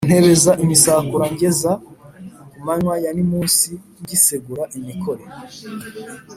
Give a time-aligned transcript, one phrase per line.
[0.07, 1.71] ntebeza imisakura ngeza
[2.51, 3.69] ku manywa ya nimunsi
[4.01, 5.23] ngisegura imikore,